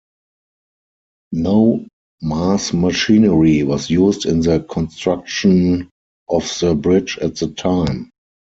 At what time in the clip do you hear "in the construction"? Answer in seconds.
4.25-5.91